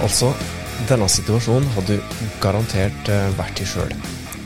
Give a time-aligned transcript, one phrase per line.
[0.00, 0.32] Altså,
[0.88, 1.96] denne situasjonen har du
[2.40, 3.92] garantert eh, vært i sjøl.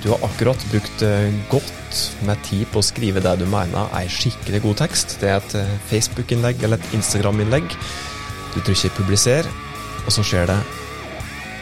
[0.03, 4.11] Du har akkurat brukt eh, godt med tid på å skrive det du mener er
[4.11, 5.17] skikkelig god tekst.
[5.22, 7.71] Det er et eh, Facebook-innlegg eller et Instagram-innlegg.
[8.54, 9.48] Du trykker 'publiser',
[10.04, 10.58] og så skjer det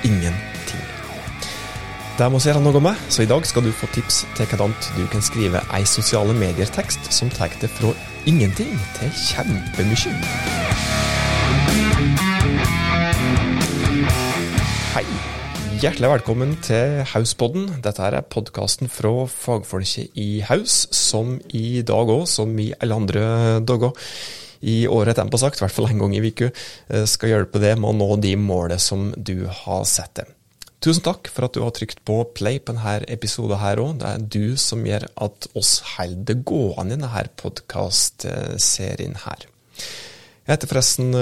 [0.09, 0.88] ingenting.
[2.18, 4.74] Det må vi gjøre noe med, så i dag skal du få tips til hvordan
[4.96, 7.95] du kan skrive ei sosiale medier-tekst som tar det fra
[8.27, 10.62] ingenting til kjempemye.
[14.92, 15.06] Hei.
[15.80, 17.70] Hjertelig velkommen til Hauspodden.
[17.80, 23.23] Dette er podkasten fra fagfolket i Haus, som i dag òg, som i alle andre
[23.64, 23.97] dager
[24.60, 26.50] i året etterpå sagt, i hvert fall en gang i uka,
[27.09, 30.36] skal hjelpe deg med å nå de målene som du har sett deg.
[30.84, 33.97] Tusen takk for at du har trykt på play på denne episoden her òg.
[34.05, 39.48] Det er du som gjør at oss holder det gående i denne podkastserien her.
[40.42, 41.14] Jeg heter forresten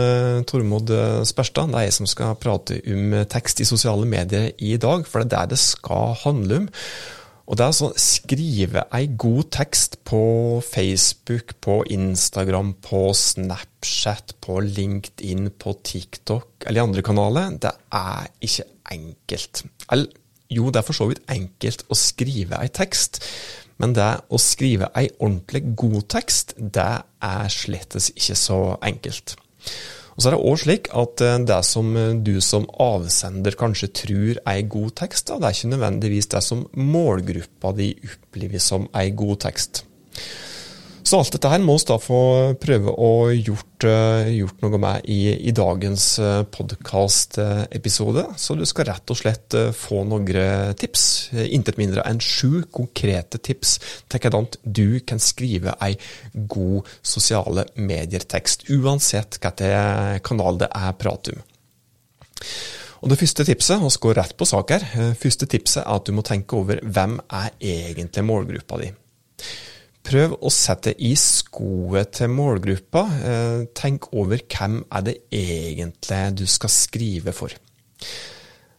[0.48, 0.90] Tormod
[1.28, 1.68] Sperstad.
[1.68, 5.36] Det er jeg som skal prate om tekst i sosiale medier i dag, for det
[5.36, 6.68] er det det skal handle om.
[7.50, 10.22] Og det er altså skrive ei god tekst på
[10.62, 17.56] Facebook, på Instagram, på Snapchat, på LinkedIn, på TikTok eller i andre kanaler.
[17.58, 19.64] Det er ikke enkelt.
[19.90, 20.19] Eller
[20.50, 23.22] jo, det er for så vidt enkelt å skrive ei tekst,
[23.80, 26.90] men det å skrive ei ordentlig god tekst, det
[27.24, 29.36] er slettes ikke så enkelt.
[30.16, 31.94] Og så er det òg slik at det som
[32.26, 36.66] du som avsender kanskje tror er ei god tekst, det er ikke nødvendigvis det som
[36.76, 39.84] målgruppa di opplever som ei god tekst.
[41.02, 42.20] Så alt dette her må vi da få
[42.60, 43.86] prøve å gjort,
[44.30, 46.04] gjort noe med i, i dagens
[46.54, 48.26] podkastepisode.
[48.38, 51.04] Så du skal rett og slett få noen tips,
[51.48, 53.78] intet mindre enn sju konkrete tips
[54.12, 55.96] til hvordan du kan skrive ei
[56.34, 61.40] god sosiale medier-tekst, uansett hvilken kanal det er prat om.
[63.00, 66.12] Og Det første tipset, vi går rett på sak her, første tipset er at du
[66.12, 68.90] må tenke over hvem er egentlig målgruppa di.
[70.06, 73.02] Prøv å sette i skoet til målgruppa.
[73.76, 77.52] Tenk over hvem er det egentlig du skal skrive for.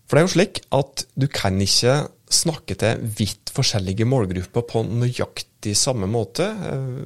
[0.09, 2.01] For det er jo slik at du kan ikke
[2.31, 6.49] snakke til vidt forskjellige målgrupper på nøyaktig samme måte,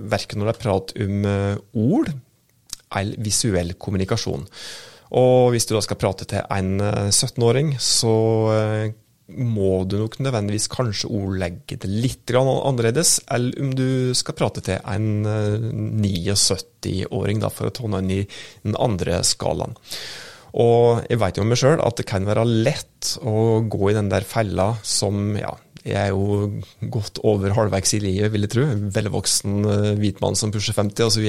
[0.09, 1.27] verken når det er prat om
[1.85, 2.11] ord
[2.95, 4.47] eller visuell kommunikasjon.
[5.15, 6.79] Og hvis du da skal prate til en
[7.11, 8.15] 17-åring, så
[9.33, 14.77] må du nok nødvendigvis kanskje ordlegge det litt annerledes, eller om du skal prate til
[14.85, 15.25] en
[16.03, 18.21] 79-åring, for å ta inn i
[18.63, 19.73] den andre skalaen.
[20.55, 24.11] Og jeg vet jo meg sjøl at det kan være lett å gå i den
[24.13, 25.51] der fella som ja,
[25.85, 26.49] jeg er jo
[26.89, 28.63] godt over halvveis i livet, vil jeg tro.
[28.95, 29.67] Velvoksen
[30.01, 31.27] hvit mann som pusher 50 osv.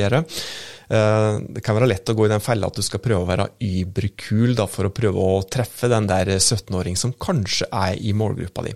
[0.89, 3.50] Det kan være lett å gå i den fella at du skal prøve å være
[3.61, 8.72] überkul for å prøve å treffe den der 17-åring som kanskje er i målgruppa di.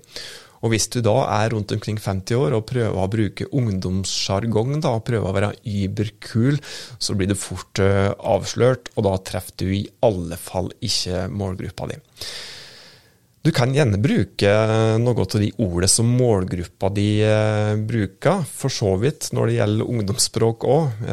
[0.61, 5.25] Og hvis du da er rundt omkring 50 år og prøver å bruke ungdomssjargong, prøver
[5.25, 6.61] å være überkul,
[7.01, 11.97] så blir du fort avslørt, og da treffer du i alle fall ikke målgruppa di.
[13.41, 14.51] Du kan gjerne bruke
[15.01, 17.07] noe av de ordene som målgruppa di
[17.89, 21.07] bruker, for så vidt når det gjelder ungdomsspråk òg,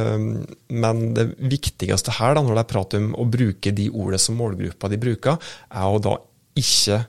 [0.76, 4.36] men det viktigste her, da, når det er prat om å bruke de ordene som
[4.42, 5.40] målgruppa di bruker,
[5.72, 6.18] er å da
[6.60, 7.00] ikke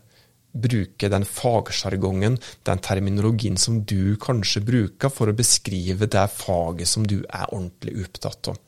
[0.54, 7.06] bruke den fagsjargongen, den terminologien som du kanskje bruker for å beskrive det faget som
[7.06, 8.62] du er ordentlig opptatt av.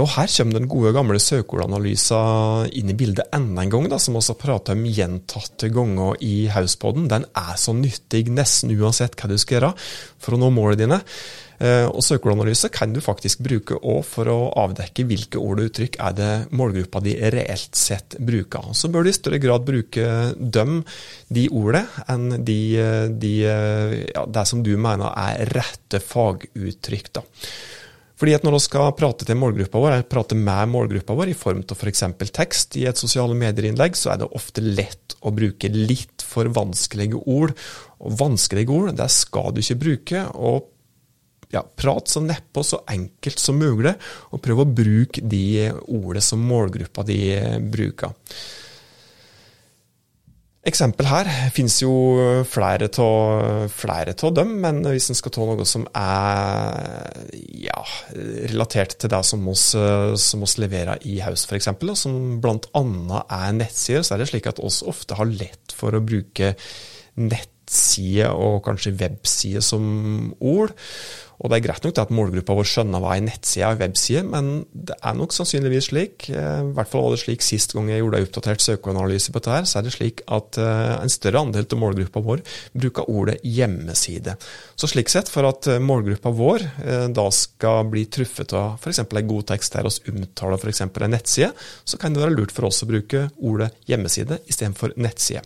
[0.00, 4.16] Og Her kommer den gode, gamle søkeordanalysen inn i bildet enda en gang, da, som
[4.16, 7.10] vi har prata om gjentatte ganger i Hauspodden.
[7.12, 9.72] Den er så nyttig nesten uansett hva du skal gjøre
[10.22, 11.00] for å nå målene dine.
[11.62, 16.16] Og Søkeordanalyse kan du faktisk bruke også for å avdekke hvilke ord og uttrykk er
[16.18, 18.72] det målgruppa di reelt sett bruker.
[18.74, 20.08] Så bør du i større grad bruke
[20.40, 20.80] dem,
[21.28, 22.58] de ordene, enn de,
[23.12, 27.14] de, ja, det som du mener er rette faguttrykk.
[27.20, 27.28] da.
[28.22, 31.34] Fordi at Når vi skal prate til målgruppa vår, eller prate med målgruppa vår i
[31.34, 32.04] form av f.eks.
[32.30, 37.18] tekst i et sosiale medier-innlegg, så er det ofte lett å bruke litt for vanskelige
[37.18, 37.50] ord.
[37.98, 40.22] Og Vanskelige ord det skal du ikke bruke.
[40.38, 40.70] og
[41.50, 43.96] ja, Prat så nedpå så enkelt som mulig,
[44.30, 47.18] og prøv å bruke de ordene som målgruppa di
[47.74, 48.14] bruker.
[50.62, 51.90] Eksempel her finnes jo
[52.46, 52.86] flere
[54.14, 57.16] av dem, men hvis en skal ta noe som er
[57.64, 57.80] ja,
[58.52, 61.66] relatert til det som vi leverer i Haus f.eks.,
[61.98, 62.84] som bl.a.
[63.40, 66.54] er nettsider, så er det slik at oss ofte har lett for å bruke
[67.18, 70.72] nett nettside og kanskje webside som ord.
[71.42, 74.62] Og det er greit nok at målgruppa vår skjønner hva ei nettside og webside, men
[74.70, 77.98] det er nok sannsynligvis slik, eh, i hvert fall var det slik sist gang jeg
[77.98, 81.42] gjorde en oppdatert søkeanalyse på dette, her, så er det slik at eh, en større
[81.42, 82.44] andel av målgruppa vår
[82.78, 84.36] bruker ordet hjemmeside.
[84.78, 86.68] Så slik sett, for at eh, målgruppa vår
[87.12, 89.02] da skal bli truffet av f.eks.
[89.02, 90.84] en god tekst der vi omtaler f.eks.
[90.86, 91.50] en nettside,
[91.82, 95.42] så kan det være lurt for oss å bruke ordet hjemmeside istedenfor nettside.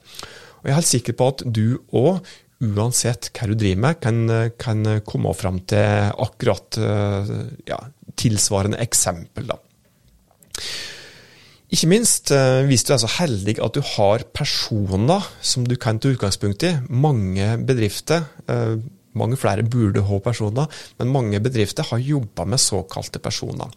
[0.66, 2.26] Og Jeg er helt sikker på at du òg
[2.66, 4.18] uansett hva du driver med, kan,
[4.58, 7.30] kan komme fram til akkurat eh,
[7.70, 7.78] ja,
[8.18, 9.46] tilsvarende eksempel.
[9.52, 9.60] Da.
[11.70, 16.02] Ikke minst, eh, hvis du er så heldig at du har personer som du kan
[16.02, 16.72] ta utgangspunkt i.
[16.90, 18.74] Mange bedrifter eh,
[19.18, 20.70] mange flere burde ha personer,
[21.00, 23.72] men mange bedrifter har jobba med såkalte personer.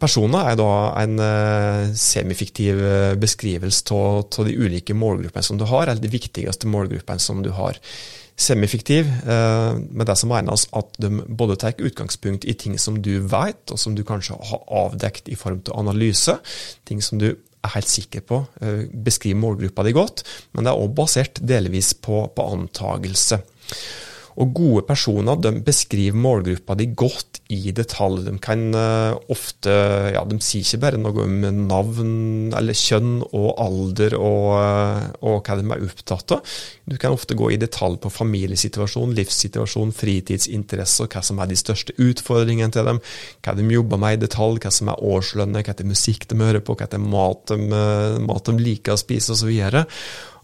[0.00, 0.70] Personer er da
[1.02, 6.70] en uh, semifiktiv eh, beskrivelse av de ulike målgruppene som du har, eller de viktigste
[6.72, 7.76] målgruppene som du har.
[8.40, 13.18] Semifiktiv uh, med det som menes at de både tar utgangspunkt i ting som du
[13.28, 16.38] vet, og som du kanskje har avdekt i form av analyse.
[16.88, 18.38] Ting som du er helt sikker på
[19.04, 20.22] beskriver målgruppa di godt,
[20.56, 23.36] men det er òg basert delvis på, på antagelse.
[24.40, 28.22] Og gode personer de beskriver målgruppa di godt i detalj.
[28.26, 29.72] De kan uh, ofte
[30.14, 32.12] ja, De sier ikke bare noe om navn
[32.56, 36.56] eller kjønn og alder og, uh, og, hva de er opptatt av.
[36.86, 41.96] Du kan ofte gå i detalj på familiesituasjon, livssituasjon, fritidsinteresser, hva som er de største
[41.98, 43.02] utfordringene til dem,
[43.44, 46.40] hva de jobber med i detalj, hva som er årslønnet, hva det er musikk de
[46.40, 49.50] hører på, hva det er mat de, uh, mat de liker å spise osv.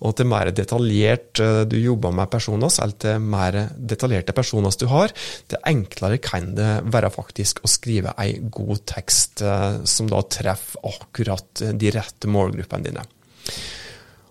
[0.05, 4.87] Og til mer detaljert eh, du jobber med personer, eller til mer detaljerte personer du
[4.91, 5.14] har,
[5.49, 10.87] til enklere kan det være faktisk å skrive ei god tekst eh, som da treffer
[10.89, 13.05] akkurat de rette målgruppene dine.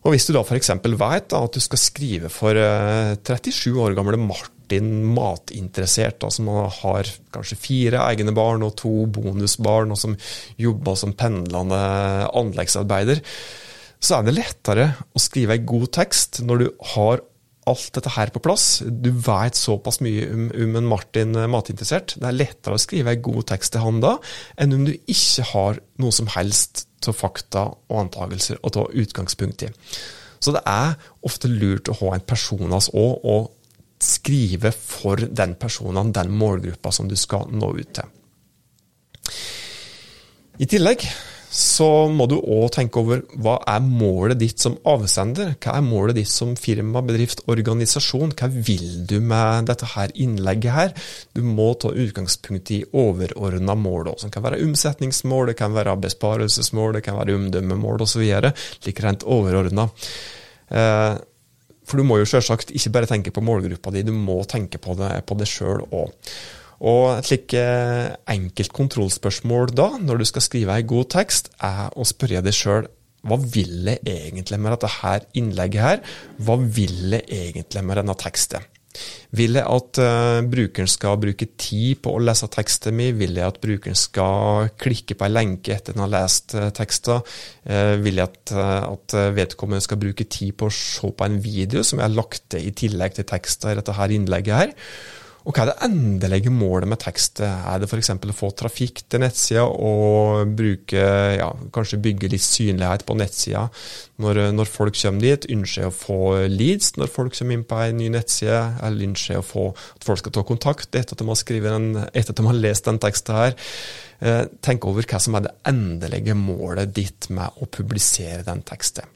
[0.06, 0.70] Og Hvis du da f.eks.
[0.86, 6.50] vet da, at du skal skrive for 37 eh, år gamle Martin matinteressert, da, som
[6.54, 10.18] har kanskje fire egne barn og to bonusbarn, og som
[10.62, 11.80] jobber som pendlende
[12.38, 13.22] anleggsarbeider,
[13.98, 17.26] så er det lettere å skrive en god tekst når du har
[17.70, 18.84] alt dette her på plass.
[18.86, 22.18] Du vet såpass mye om, om en Martin matinteressert.
[22.20, 24.16] Det er lettere å skrive en god tekst til han da,
[24.62, 29.66] enn om du ikke har noe som helst av fakta og antakelser å ta utgangspunkt
[29.68, 29.70] i.
[30.42, 30.96] Så det er
[31.26, 33.52] ofte lurt å ha en personas òg, og
[34.02, 38.10] skrive for den personen, den målgruppa som du skal nå ut til.
[40.62, 41.06] I tillegg
[41.56, 45.54] så må du òg tenke over hva er målet ditt som avsender?
[45.64, 48.34] Hva er målet ditt som firma, bedrift, organisasjon?
[48.36, 50.92] Hva vil du med dette her innlegget her?
[51.32, 56.98] Du må ta utgangspunkt i overordna mål, som kan være omsetningsmål, det kan være besparelsesmål,
[56.98, 58.26] det kan være omdømmemål osv.
[58.84, 59.88] Like rent overordna.
[60.68, 61.16] Eh,
[61.86, 64.98] for du må jo selvsagt ikke bare tenke på målgruppa di, du må tenke på
[65.00, 66.12] det, på det sjøl òg.
[66.86, 71.90] Og et slikt eh, enkelt kontrollspørsmål da, når du skal skrive en god tekst, er
[71.98, 72.90] å spørre deg sjøl
[73.26, 76.02] hva vil jeg egentlig med dette her innlegget her?
[76.46, 78.68] Hva vil jeg egentlig med denne teksten?
[79.36, 83.18] Vil jeg at uh, brukeren skal bruke tid på å lese teksten min?
[83.20, 87.26] Vil jeg at brukeren skal klikke på en lenke etter den har lest uh, teksten?
[87.66, 88.56] Uh, vil jeg at,
[88.94, 92.46] at, vedkommende skal bruke tid på å se på en video som jeg har lagt
[92.54, 94.76] til i tillegg til teksten i dette her innlegget her?
[95.46, 97.40] Og hva er det endelige målet med tekst?
[97.46, 98.10] Er det f.eks.
[98.10, 101.04] å få trafikk til nettsida og bruke,
[101.38, 103.68] ja, kanskje bygge litt synlighet på nettsida
[104.24, 105.46] når, når, folk kommer dit?
[105.54, 108.64] Ønsker å få leads når folk kommer inn på en ny nettside?
[108.88, 112.34] Eller ønsker å få at folk skal ta kontakt etter at de har, en, etter
[112.34, 113.58] at de har lest den teksten her?
[114.26, 119.14] Eh, tenk over hva som er det endelige målet ditt med å publisere den teksten.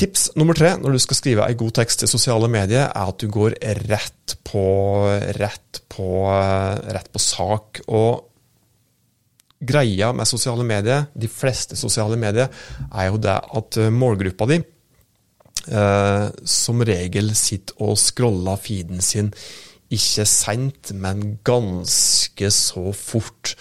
[0.00, 3.20] Tips nummer tre når du skal skrive ei god tekst til sosiale medier, er at
[3.20, 3.58] du går
[3.90, 4.64] rett på,
[5.36, 6.08] rett på,
[6.96, 7.82] rett på sak.
[7.92, 8.24] Og
[9.60, 12.48] greia med sosiale medier, de fleste sosiale medier,
[12.88, 14.62] er jo det at målgruppa di
[15.68, 16.26] eh,
[16.56, 19.34] som regel sitter og scroller feeden sin
[19.90, 23.56] ikke seint, men ganske så fort.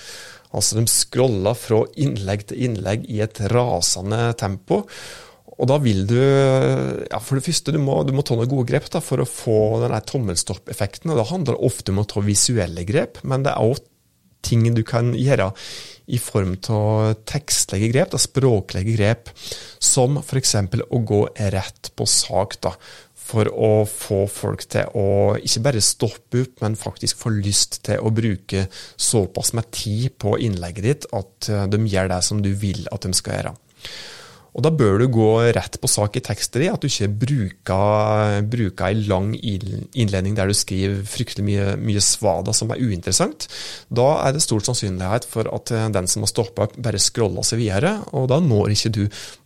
[0.53, 4.85] Altså, de scroller fra innlegg til innlegg i et rasende tempo.
[5.59, 8.69] Og da vil du ja, For det første, du må, du må ta noen gode
[8.71, 11.11] grep da, for å få den tommelstoppeffekten.
[11.11, 13.83] og Da handler det ofte om å ta visuelle grep, men det er òg
[14.45, 15.49] ting du kan gjøre
[16.09, 19.33] i form av tekstlige grep, da, språklige grep,
[19.83, 20.55] som f.eks.
[20.55, 22.55] å gå rett på sak.
[22.63, 22.73] da,
[23.29, 28.01] for å få folk til å ikke bare stoppe opp, men faktisk få lyst til
[28.01, 28.65] å bruke
[28.97, 33.13] såpass med tid på innlegget ditt at de gjør det som du vil at de
[33.13, 33.53] skal gjøre.
[34.59, 38.41] Og Da bør du gå rett på sak i teksten din, at du ikke bruker,
[38.51, 43.47] bruker ei lang innledning der du skriver fryktelig mye, mye svada som er uinteressant.
[43.87, 47.63] Da er det stor sannsynlighet for at den som har stoppa opp, bare scroller seg
[47.63, 49.01] videre, og da når ikke du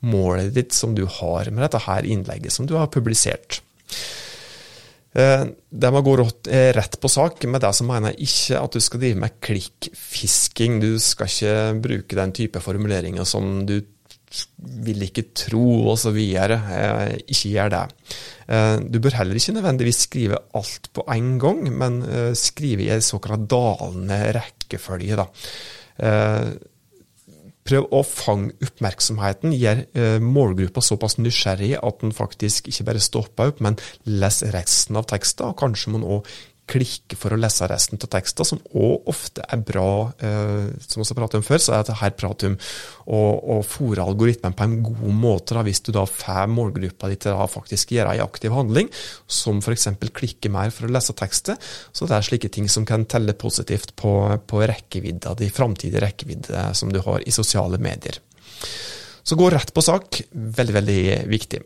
[0.09, 3.61] målet ditt som du har med dette her innlegget som du har publisert.
[5.13, 6.17] Eh, det må gå
[6.49, 10.79] eh, rett på sak, med det så mener ikke at du skal drive med klikkfisking.
[10.81, 13.77] Du skal ikke bruke den type formuleringer som du
[14.85, 15.63] vil ikke tro,
[15.93, 16.17] osv.
[16.17, 17.83] Eh, ikke gjør det.
[18.47, 22.93] Eh, du bør heller ikke nødvendigvis skrive alt på en gang, men eh, skrive i
[22.95, 25.19] en såkalt dalende rekkefølge.
[25.19, 25.27] Da.
[27.63, 29.85] Prøv å fange oppmerksomheten, gjør
[30.19, 33.77] målgruppa såpass nysgjerrig at den faktisk ikke bare stopper opp, men
[34.09, 36.33] leser resten av teksten, og kanskje man òg
[36.69, 40.13] klikke for å lese resten av teksten, som òg ofte er bra.
[40.23, 43.21] Eh, som vi har pratet om før, så er det her prat om å,
[43.55, 45.57] å fòre algoritmen på en god måte.
[45.57, 48.91] Da, hvis du da får målgruppa di til å faktisk gjøre en aktiv handling,
[49.27, 49.89] som f.eks.
[50.15, 51.59] klikke mer for å lese tekster,
[51.93, 54.13] Så det er slike ting som kan telle positivt på,
[54.47, 58.19] på rekkevidda, de framtidig rekkevidde som du har i sosiale medier.
[59.23, 60.21] Så gå rett på sak.
[60.31, 61.01] Veldig, veldig
[61.31, 61.61] viktig.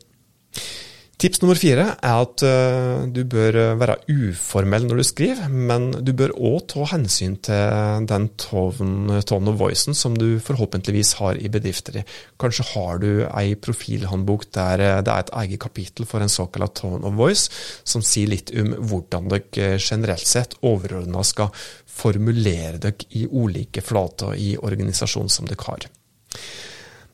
[1.17, 5.87] Tips nummer fire er at uh, du bør eh, være uformell når du skriver, men
[6.05, 9.15] du bør òg ta hensyn til den tone
[9.49, 12.03] of voicen som du forhåpentligvis har i bedrifter.
[12.37, 16.77] Kanskje har du ei profilhåndbok der eh, det er et eget kapittel for en såkalt
[16.83, 17.49] tone of voice,
[17.81, 21.49] som sier litt om hvordan dere generelt sett overordna skal
[21.97, 25.89] formulere dere i ulike flater i organisasjonen som dere har.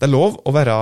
[0.03, 0.73] Det er lov å være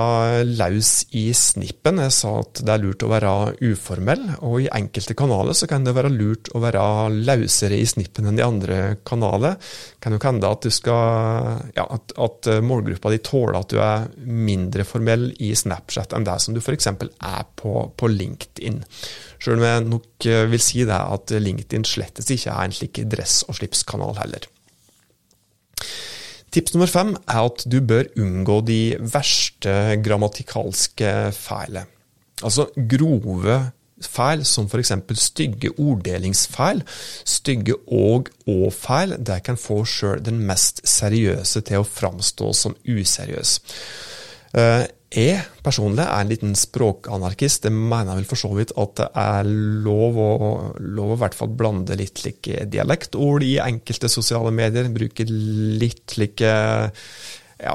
[0.58, 2.00] laus i snippen.
[2.02, 3.34] Jeg sa at det er lurt å være
[3.68, 6.82] uformell, og i enkelte kanaler så kan det være lurt å være
[7.28, 9.60] lausere i snippen enn i andre kanaler.
[10.02, 15.28] Kan jo hende at, ja, at, at målgruppa di tåler at du er mindre formell
[15.38, 16.90] i Snapchat enn det som du f.eks.
[16.90, 18.82] er på, på LinkedIn.
[19.38, 23.44] Selv om jeg nok vil si det at LinkedIn slettes ikke er en slik dress-
[23.46, 24.50] og slipskanal heller.
[26.52, 31.88] Tips nummer fem er at du bør unngå de verste grammatikalske feilene.
[32.42, 33.60] Altså grove
[34.02, 34.92] feil, som f.eks.
[35.22, 36.82] stygge orddelingsfeil,
[37.24, 43.60] stygge og og-feil, der kan få sjøl den mest seriøse til å framstå som useriøs.
[45.12, 47.66] Jeg personlig er en liten språkanarkist.
[47.66, 49.48] Det mener jeg vel for så vidt at det er
[49.84, 50.32] lov å,
[50.80, 54.88] lov å hvert fall blande litt like dialektord i enkelte sosiale medier.
[54.92, 56.52] Bruke litt like
[57.62, 57.74] ja,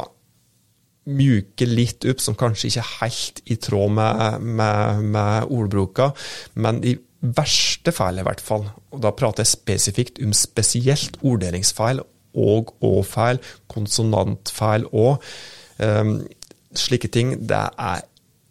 [1.08, 6.10] mjuke litt opp, som kanskje ikke er helt i tråd med, med, med ordbruka.
[6.58, 12.02] Men i verste feil, i hvert fall, og da prater jeg spesifikt om spesielt orddelingsfeil
[12.38, 13.40] og å-feil,
[13.74, 15.24] konsonantfeil òg
[16.80, 18.06] slike ting, det er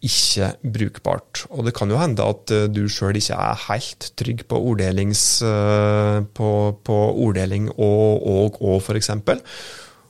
[0.05, 1.45] ikke brukbart.
[1.49, 6.21] Og det kan jo hende at eh, du sjøl ikke er helt trygg på, eh,
[6.37, 6.49] på,
[6.85, 9.09] på orddeling og og og, f.eks.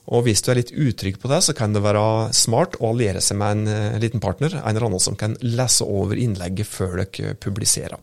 [0.08, 3.20] Og hvis du er litt utrygg på det, så kan det være smart å alliere
[3.20, 7.02] seg med en eh, liten partner, en eller annen som kan lese over innlegget før
[7.02, 7.98] dere publiserer.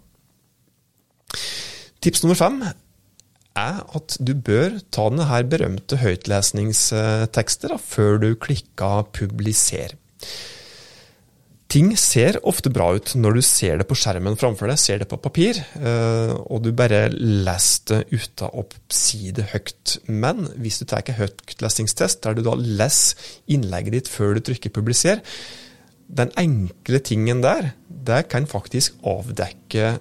[2.06, 2.60] Tips nummer fem
[3.56, 9.96] er at du bør ta denne berømte høytlesningstekster før du klikker 'publiser'.
[11.76, 15.10] Ting ser ofte bra ut når du ser det på skjermen framfor deg, ser det
[15.12, 19.98] på papir, eh, og du bare leser det uten å si høyt.
[20.08, 23.20] Men hvis du tar en høytlesningstest, der du da leser
[23.52, 25.24] innlegget ditt før du trykker 'publiser',
[26.08, 29.98] den enkle tingen der, det kan faktisk avdekke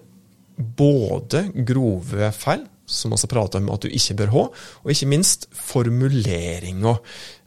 [0.76, 4.44] både grove feil, som også prater om at du ikke bør ha,
[4.82, 6.94] og ikke minst formuleringa.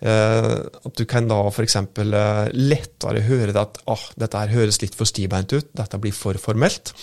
[0.01, 0.51] Eh,
[0.89, 1.79] at du kan da f.eks.
[1.81, 6.39] Eh, lettere høre at ah, dette her høres litt for stivbeint ut, dette blir for
[6.41, 6.93] formelt.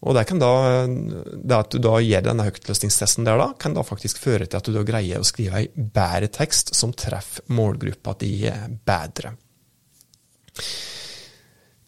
[0.00, 0.52] Og det, da,
[0.88, 4.64] det at du da gjør denne høytløsningstesten der, da, kan da faktisk føre til at
[4.64, 8.32] du da greier å skrive ei bedre tekst som treffer målgruppa di
[8.88, 9.34] bedre.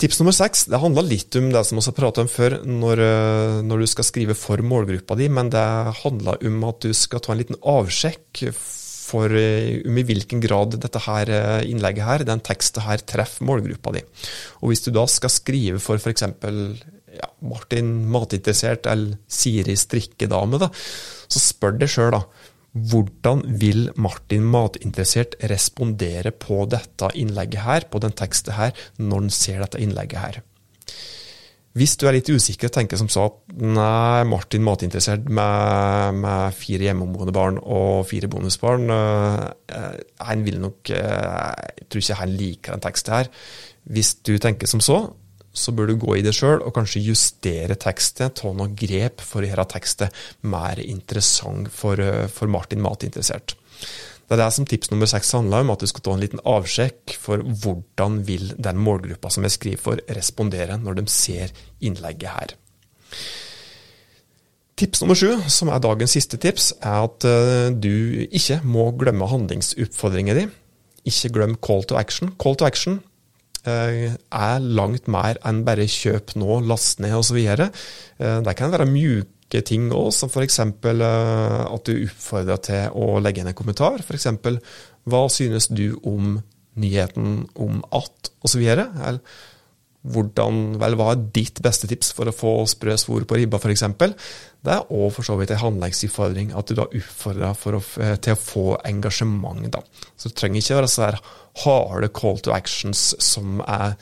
[0.03, 3.01] Tips nummer seks det handler litt om det som vi har pratet om før, når,
[3.05, 5.63] eh, når, du skal skrive for målgruppa di, men det
[6.01, 10.75] handler om at du skal ta en liten avsjekk for eh, om i hvilken grad
[10.83, 14.03] dette her eh, innlegget her, den teksten her, treffer målgruppa di.
[14.59, 16.27] Og Hvis du da skal skrive for f.eks.
[17.13, 20.73] Ja, Martin matinteressert eller Siri strikkedame, da,
[21.31, 22.25] så spør deg sjøl da,
[22.73, 29.37] hvordan vil Martin matinteressert respondere på dette innlegget her, på den teksten her, når han
[29.37, 30.41] ser dette innlegget her?
[31.73, 33.25] Hvis du er litt usikker og tenker som så
[33.57, 41.49] nei, Martin matinteressert med, med fire hjemmeboende barn og fire bonusbarn, han vil nok uh,
[41.73, 43.33] Jeg tror ikke han liker den teksten her.
[43.88, 45.00] Hvis du tenker som så,
[45.53, 49.45] så bør du gå i det sjøl og kanskje justere tekstet, ta noen grep for
[49.45, 53.57] å gjøre tekstet mer interessant for, uh, for Martin matinteressert.
[54.33, 56.41] Det er det som tips nummer seks handler om, at du skal ta en liten
[56.49, 61.53] avsjekk for hvordan vil den målgruppa som jeg skriver for, respondere når de ser
[61.85, 62.55] innlegget her.
[64.81, 69.29] Tips nummer sju, som er dagens siste tips, er at eh, du ikke må glemme
[69.29, 70.55] handlingsoppfordringen din.
[71.05, 72.33] Ikke glem call to action.
[72.41, 73.12] Call to action eh,
[73.71, 77.38] er langt mer enn bare kjøp nå, last ned osv.
[77.42, 77.69] Eh,
[78.19, 80.59] det kan være mjuke ting òg, som f.eks.
[80.64, 84.00] Uh, at du oppfordrer til å legge inn en kommentar.
[84.00, 84.26] F.eks.:
[85.04, 86.38] Hva synes du om
[86.81, 88.64] nyheten om at osv.?
[88.64, 89.21] Eller
[90.03, 93.85] hvordan, vel, hva er ditt beste tips for å få sprø svor på ribba, f.eks.?
[94.63, 98.41] Det er òg for så vidt en handlingsutfordring, at du da oppfordrer eh, til å
[98.41, 99.65] få engasjement.
[99.75, 99.83] da.
[100.17, 101.11] Så det trenger ikke være så
[101.63, 103.99] harde call to actions som er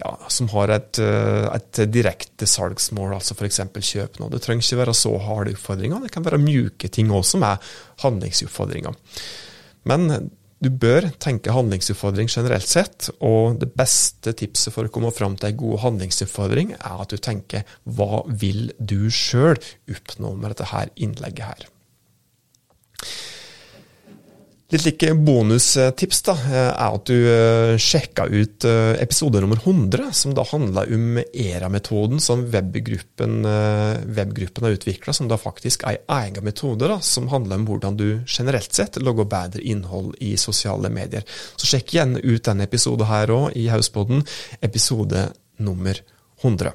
[0.00, 3.60] ja, som har et, eh, et direkte salgsmål, altså f.eks.
[3.78, 4.30] kjøp nå.
[4.32, 7.60] Det trenger ikke være så harde utfordringer, det kan være mjuke ting òg som er
[8.02, 8.96] handlingsutfordringer.
[9.90, 10.08] Men
[10.64, 15.50] du bør tenke handlingsutfordring generelt sett, og det beste tipset for å komme fram til
[15.50, 19.60] en god handlingsutfordring, er at du tenker hva vil du sjøl
[19.92, 21.68] oppnå med dette her innlegget her.
[24.74, 30.32] Litt like bonustips da, er at du eh, sjekka ut eh, episode nummer 100, som
[30.34, 36.16] da handla om ERA-metoden som webgruppen, eh, webgruppen har utvikla, som da faktisk er en
[36.16, 40.90] egen metode da, som handler om hvordan du generelt sett lager bedre innhold i sosiale
[40.90, 41.22] medier.
[41.54, 44.26] Så sjekk igjen ut denne episoden her òg, i Hauspodden,
[44.58, 45.28] episode
[45.62, 46.02] nummer
[46.42, 46.74] 100.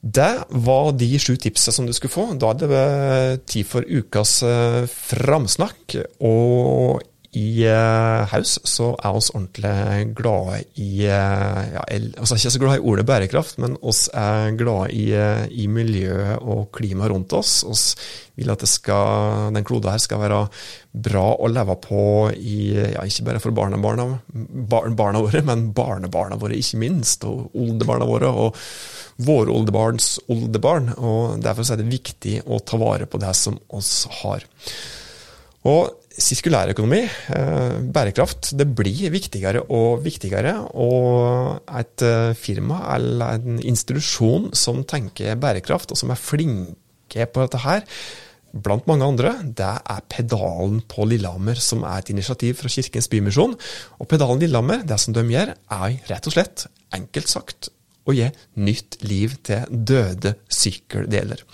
[0.00, 2.26] Det var de sju tipsene som du skulle få.
[2.40, 5.98] Da er det tid for ukas eh, framsnakk.
[6.24, 11.84] Og i uh, Haus så er oss ordentlig glade i ja,
[12.18, 16.72] altså Ikke så glade i ordet bærekraft, men oss er glade i, i miljøet og
[16.74, 17.60] klimaet rundt oss.
[17.62, 17.84] Oss
[18.34, 20.40] vil at skal, den kloden her skal være
[20.90, 22.02] bra å leve på
[22.34, 27.54] i, ja, ikke bare for barnebarna, barna, barna våre, men barnebarna våre, ikke minst, og
[27.54, 28.32] oldebarna våre.
[28.32, 28.58] og
[29.26, 30.92] våre oldebarns oldebarn.
[30.96, 34.46] og Derfor er det viktig å ta vare på det som oss har.
[35.68, 40.56] Og sirkulærøkonomi, eh, bærekraft, det blir viktigere og viktigere.
[40.74, 47.44] Og et eh, firma eller en institusjon som tenker bærekraft, og som er flinke på
[47.44, 47.84] dette her,
[48.50, 53.54] blant mange andre, det er Pedalen på Lillehammer, som er et initiativ fra Kirkens Bymisjon.
[54.00, 57.70] Og Pedalen Lillehammer, det som de gjør, er rett og slett, enkelt sagt,
[58.08, 61.44] å gi nytt liv til døde sykkeldeler.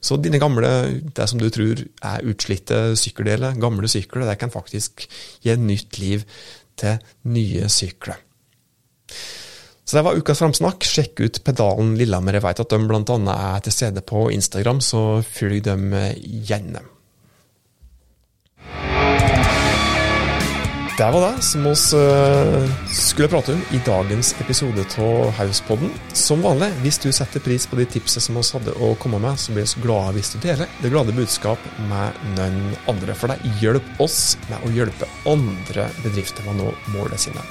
[0.00, 0.70] Så dine gamle,
[1.14, 5.08] det som du tror er utslitte sykkeldeler, gamle sykler, det kan faktisk
[5.44, 6.24] gi nytt liv
[6.78, 7.00] til
[7.34, 8.20] nye sykler.
[9.88, 10.84] Så det var ukas framsnakk.
[10.84, 12.36] Sjekk ut Pedalen Lillehammer.
[12.36, 13.18] Jeg vet at de bl.a.
[13.34, 15.90] er til stede på Instagram, så følg dem
[16.44, 16.84] gjerne.
[20.98, 25.92] Det var det som vi uh, skulle prate om i dagens episode av Hauspodden.
[26.12, 29.38] Som vanlig, hvis du setter pris på de tipsene som vi hadde å komme med,
[29.38, 33.14] så blir vi glade hvis du deler det glade budskap med noen andre.
[33.14, 37.46] For det hjelper oss med å hjelpe andre bedrifter med å nå målene sine.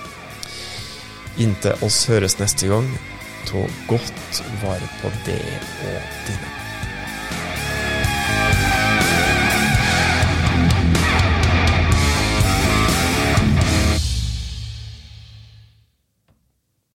[1.39, 2.91] Inntil oss høres neste gang,
[3.47, 5.43] ta godt vare på det
[5.87, 6.56] og dine.